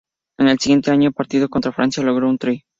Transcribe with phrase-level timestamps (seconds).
[0.39, 2.63] En el siguiente partido, contra Francia, logró un try.